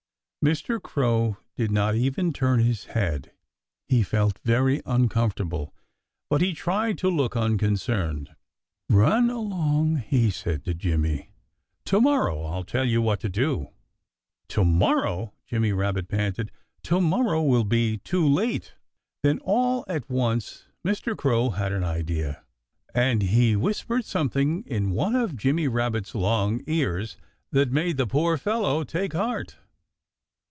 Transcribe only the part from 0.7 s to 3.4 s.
Crow did not even turn his head.